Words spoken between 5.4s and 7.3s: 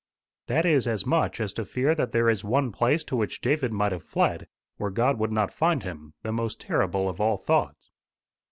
find him the most terrible of